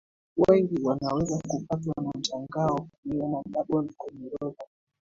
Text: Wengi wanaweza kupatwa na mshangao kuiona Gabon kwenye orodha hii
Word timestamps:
Wengi 0.49 0.83
wanaweza 0.83 1.41
kupatwa 1.47 1.93
na 2.03 2.11
mshangao 2.19 2.87
kuiona 3.01 3.41
Gabon 3.51 3.89
kwenye 3.97 4.31
orodha 4.39 4.63
hii 4.63 4.75